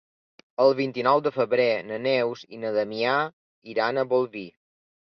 [0.63, 3.17] El vint-i-nou de febrer na Neus i na Damià
[3.77, 4.49] iran a Bolvir.